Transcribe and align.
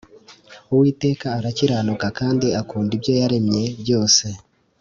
Uwiteka 0.73 1.25
arakiranuka 1.37 2.05
kandi 2.19 2.47
akunda 2.61 2.91
ibyo 2.97 3.13
yaremye 3.21 3.63
byose 3.81 4.25